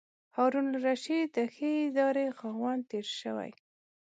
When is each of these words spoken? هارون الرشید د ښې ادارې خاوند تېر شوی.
هارون 0.35 0.67
الرشید 0.75 1.27
د 1.35 1.37
ښې 1.53 1.71
ادارې 1.87 2.25
خاوند 2.37 2.81
تېر 2.91 3.07
شوی. 3.19 3.51